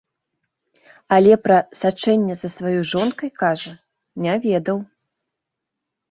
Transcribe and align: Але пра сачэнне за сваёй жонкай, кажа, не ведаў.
Але 1.17 1.33
пра 1.47 1.57
сачэнне 1.81 2.33
за 2.39 2.49
сваёй 2.53 2.81
жонкай, 2.91 3.29
кажа, 3.41 3.73
не 4.25 4.33
ведаў. 4.47 4.77